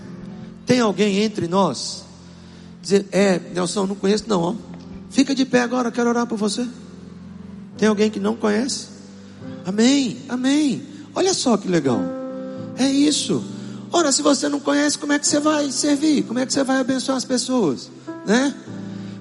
[0.67, 2.03] Tem alguém entre nós?
[2.83, 4.55] Dizer, é, Nelson, não conheço não, ó.
[5.09, 6.67] Fica de pé agora, quero orar por você.
[7.81, 8.89] Tem alguém que não conhece?
[9.65, 10.83] Amém, amém.
[11.15, 11.99] Olha só que legal.
[12.77, 13.43] É isso.
[13.91, 16.25] Ora, se você não conhece, como é que você vai servir?
[16.25, 17.91] Como é que você vai abençoar as pessoas?
[18.27, 18.55] Né?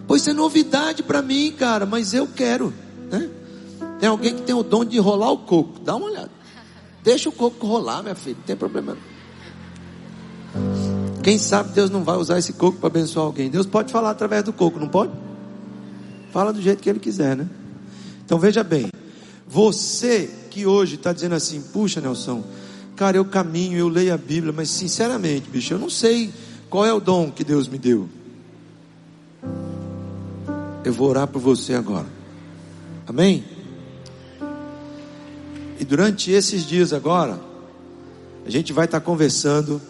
[0.05, 2.74] Pois é novidade para mim, cara, mas eu quero.
[3.10, 3.30] Né?
[3.97, 5.80] Tem alguém que tem o dom de rolar o coco.
[5.80, 6.32] Dá uma olhada.
[7.01, 8.36] Deixa o coco rolar, minha filha.
[8.36, 8.97] Não tem problema.
[11.24, 13.49] Quem sabe Deus não vai usar esse coco para abençoar alguém.
[13.49, 15.14] Deus pode falar através do coco, não pode?
[16.34, 17.47] Fala do jeito que Ele quiser, né?
[18.30, 18.91] Então veja bem.
[19.47, 22.43] Você que hoje está dizendo assim, puxa Nelson,
[22.95, 26.32] cara, eu caminho, eu leio a Bíblia, mas sinceramente, bicho, eu não sei
[26.69, 28.07] qual é o dom que Deus me deu.
[30.86, 32.05] Eu vou orar por você agora.
[33.07, 33.43] Amém?
[35.80, 37.39] E durante esses dias agora,
[38.45, 39.82] a gente vai estar conversando.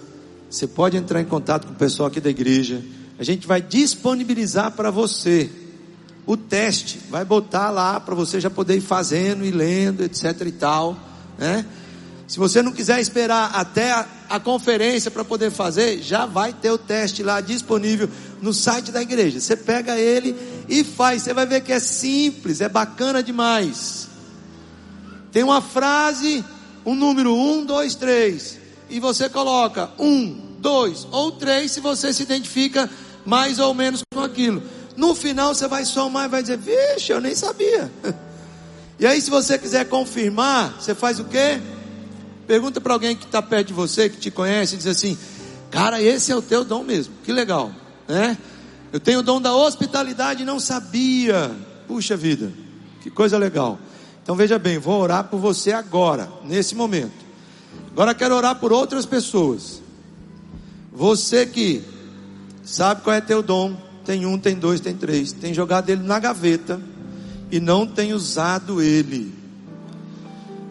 [0.49, 2.81] Você pode entrar em contato com o pessoal aqui da igreja.
[3.19, 5.49] A gente vai disponibilizar para você
[6.30, 6.99] o teste.
[7.09, 10.95] Vai botar lá para você já poder ir fazendo e lendo, etc e tal,
[11.39, 11.65] né?
[12.27, 16.69] Se você não quiser esperar até a, a conferência para poder fazer, já vai ter
[16.69, 18.07] o teste lá disponível
[18.39, 19.39] no site da igreja.
[19.39, 20.36] Você pega ele
[20.69, 21.23] e faz.
[21.23, 24.07] Você vai ver que é simples, é bacana demais.
[25.32, 26.45] Tem uma frase,
[26.86, 32.21] um número um, dois, três, e você coloca um, dois ou três se você se
[32.21, 32.88] identifica
[33.25, 34.61] mais ou menos com aquilo.
[34.99, 37.89] No final você vai somar e vai dizer: Vixe, eu nem sabia.
[39.01, 41.61] E aí, se você quiser confirmar, você faz o quê?
[42.45, 45.17] Pergunta para alguém que está perto de você, que te conhece, e diz assim:
[45.71, 47.13] Cara, esse é o teu dom mesmo.
[47.23, 47.71] Que legal,
[48.09, 48.37] né?
[48.91, 51.49] Eu tenho o dom da hospitalidade e não sabia.
[51.87, 52.51] Puxa vida,
[53.01, 53.79] que coisa legal.
[54.21, 57.25] Então veja bem, vou orar por você agora, nesse momento.
[57.93, 59.81] Agora quero orar por outras pessoas.
[60.91, 61.85] Você que
[62.65, 63.77] sabe qual é teu dom,
[64.10, 66.82] tem um, tem dois, tem três, tem jogado ele na gaveta
[67.51, 69.32] e não tem usado ele.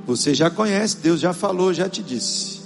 [0.08, 2.58] Você já conhece, Deus já falou, já te disse.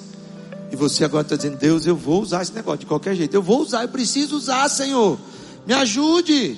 [0.71, 3.35] E você agora está dizendo: Deus, eu vou usar esse negócio de qualquer jeito.
[3.35, 5.19] Eu vou usar, eu preciso usar, Senhor.
[5.67, 6.57] Me ajude.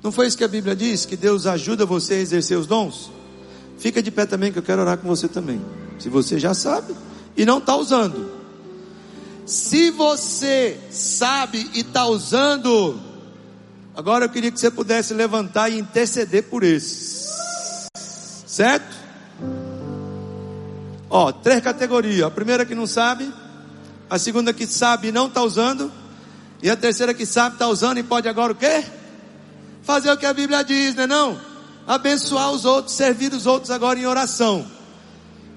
[0.00, 1.04] Não foi isso que a Bíblia diz?
[1.04, 3.10] Que Deus ajuda você a exercer os dons?
[3.78, 5.60] Fica de pé também, que eu quero orar com você também.
[5.98, 6.94] Se você já sabe
[7.36, 8.41] e não está usando.
[9.44, 13.00] Se você sabe e está usando,
[13.94, 17.88] agora eu queria que você pudesse levantar e interceder por esses.
[18.46, 18.94] Certo?
[21.10, 22.26] Ó, três categorias.
[22.26, 23.32] A primeira que não sabe,
[24.08, 25.90] a segunda que sabe e não está usando,
[26.62, 28.84] e a terceira que sabe está usando e pode agora o quê?
[29.82, 31.36] Fazer o que a Bíblia diz, né não?
[31.84, 34.64] Abençoar os outros, servir os outros agora em oração.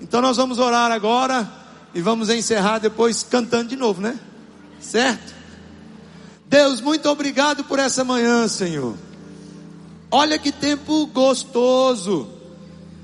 [0.01, 1.64] Então nós vamos orar agora
[1.95, 4.19] e vamos encerrar depois cantando de novo, né?
[4.81, 5.33] Certo?
[6.45, 8.95] Deus, muito obrigado por essa manhã, Senhor.
[10.11, 12.27] Olha que tempo gostoso.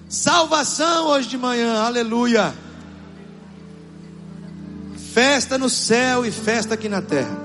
[0.09, 2.53] Salvação hoje de manhã, aleluia.
[5.13, 7.39] Festa no céu e festa aqui na terra.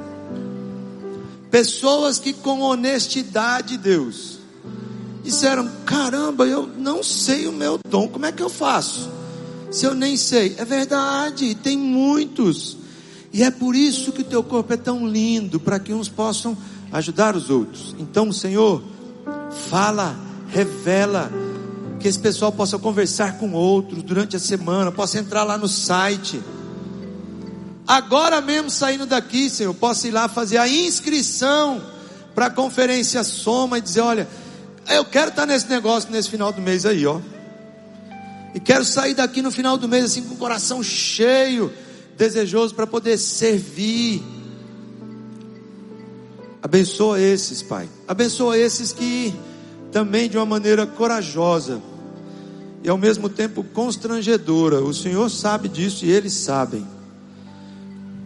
[1.49, 4.41] Pessoas que com honestidade, Deus,
[5.23, 9.16] disseram: caramba, eu não sei o meu dom, como é que eu faço?
[9.71, 12.77] Se eu nem sei, é verdade, tem muitos,
[13.33, 16.57] e é por isso que o teu corpo é tão lindo, para que uns possam
[16.93, 17.95] ajudar os outros.
[17.99, 18.83] Então, Senhor,
[19.69, 20.17] fala,
[20.49, 21.31] revela,
[21.99, 26.41] que esse pessoal possa conversar com outros durante a semana, possa entrar lá no site
[27.87, 31.81] Agora mesmo saindo daqui, Senhor, posso ir lá fazer a inscrição
[32.35, 34.29] para a conferência Soma e dizer: olha,
[34.89, 37.21] eu quero estar nesse negócio nesse final do mês aí, ó.
[38.57, 41.71] E quero sair daqui no final do mês assim com o coração cheio,
[42.17, 44.23] desejoso para poder servir.
[46.63, 47.87] Abençoa esses, Pai.
[48.09, 49.35] Abençoa esses que
[49.93, 51.83] também de uma maneira corajosa
[52.83, 54.83] e ao mesmo tempo constrangedora.
[54.83, 56.87] O Senhor sabe disso e eles sabem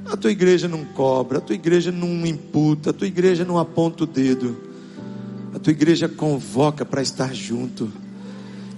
[0.09, 4.05] a tua igreja não cobra, a tua igreja não imputa, a tua igreja não aponta
[4.05, 4.57] o dedo.
[5.53, 7.91] A tua igreja convoca para estar junto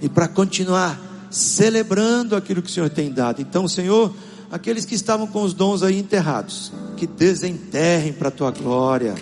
[0.01, 3.41] e para continuar celebrando aquilo que o Senhor tem dado.
[3.41, 4.13] Então, Senhor,
[4.51, 9.15] aqueles que estavam com os dons aí enterrados, que desenterrem para a tua glória,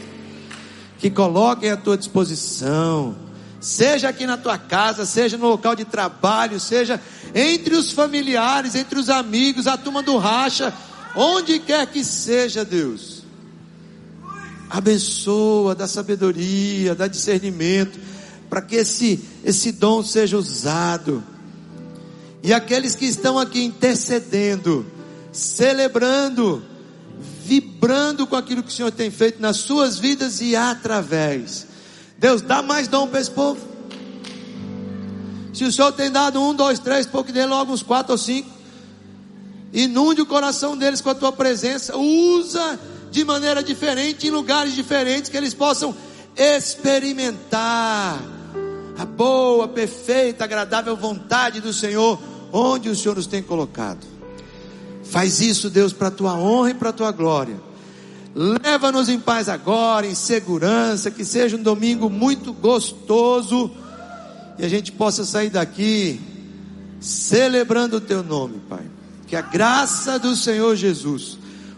[1.00, 3.16] que coloquem à tua disposição,
[3.62, 7.00] seja aqui na tua casa, seja no local de trabalho, seja
[7.34, 10.74] entre os familiares, entre os amigos, a turma do racha
[11.16, 13.24] onde quer que seja, Deus,
[14.70, 18.00] abençoa, dá sabedoria, dá discernimento,
[18.50, 21.24] para que esse, esse dom seja usado.
[22.44, 24.86] E aqueles que estão aqui intercedendo,
[25.32, 26.64] celebrando,
[27.44, 31.68] vibrando com aquilo que o Senhor tem feito nas suas vidas e através.
[32.18, 33.60] Deus, dá mais dom para esse povo.
[35.54, 38.50] Se o Senhor tem dado um, dois, três, pouco dê logo uns quatro ou cinco.
[39.74, 41.96] Inunde o coração deles com a tua presença.
[41.96, 42.80] Usa
[43.12, 45.96] de maneira diferente, em lugares diferentes, que eles possam
[46.36, 48.20] experimentar
[48.98, 52.20] a boa, perfeita, agradável vontade do Senhor,
[52.52, 54.06] onde o Senhor nos tem colocado.
[55.04, 57.60] Faz isso, Deus, para a tua honra e para a tua glória.
[58.34, 63.72] Leva-nos em paz agora, em segurança, que seja um domingo muito gostoso
[64.58, 66.22] e a gente possa sair daqui
[67.00, 68.86] celebrando o teu nome, Pai
[69.32, 71.38] que a graça do Senhor Jesus,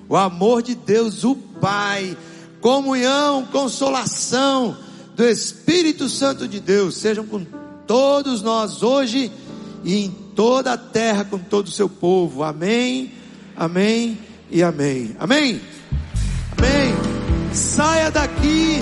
[0.09, 2.17] o amor de Deus, o Pai,
[2.59, 4.76] comunhão, consolação
[5.15, 7.45] do Espírito Santo de Deus, sejam com
[7.86, 9.32] todos nós hoje
[9.84, 12.43] e em toda a terra com todo o seu povo.
[12.43, 13.11] Amém,
[13.55, 14.17] amém
[14.49, 15.15] e amém.
[15.19, 15.61] Amém,
[16.57, 16.95] amém.
[17.53, 18.81] Saia daqui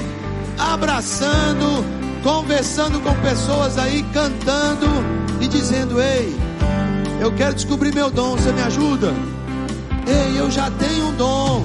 [0.57, 1.85] abraçando,
[2.23, 4.87] conversando com pessoas aí, cantando
[5.41, 6.51] e dizendo: Ei
[7.21, 9.13] eu quero descobrir meu dom, você me ajuda?
[10.07, 11.63] Ei, eu já tenho um dom.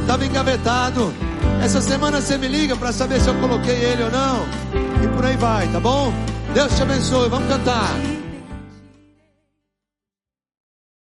[0.00, 1.12] Estava engavetado.
[1.62, 4.46] Essa semana você me liga para saber se eu coloquei ele ou não.
[5.04, 6.10] E por aí vai, tá bom?
[6.54, 7.28] Deus te abençoe.
[7.28, 8.15] Vamos cantar.